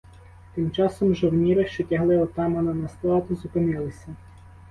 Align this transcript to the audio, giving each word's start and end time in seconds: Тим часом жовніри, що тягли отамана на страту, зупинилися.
Тим 0.55 0.71
часом 0.71 1.15
жовніри, 1.15 1.67
що 1.67 1.83
тягли 1.83 2.17
отамана 2.17 2.73
на 2.73 2.87
страту, 2.87 3.35
зупинилися. 3.35 4.15